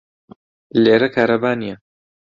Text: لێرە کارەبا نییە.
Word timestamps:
لێرە 0.83 1.09
کارەبا 1.15 1.51
نییە. 1.61 1.75